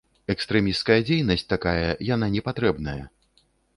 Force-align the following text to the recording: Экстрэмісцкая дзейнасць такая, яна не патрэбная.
Экстрэмісцкая 0.33 0.97
дзейнасць 1.09 1.47
такая, 1.55 1.91
яна 2.13 2.31
не 2.37 2.41
патрэбная. 2.49 3.01